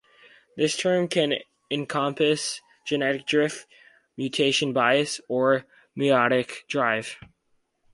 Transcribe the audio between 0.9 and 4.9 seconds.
can encompass genetic drift, mutation